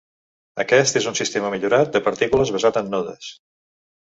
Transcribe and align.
Aquest, 0.63 0.95
és 1.01 1.09
un 1.11 1.17
sistema 1.19 1.51
millorat 1.55 1.91
de 1.97 2.03
partícules 2.09 2.55
basat 2.57 2.81
en 2.83 2.91
nodes. 2.95 3.29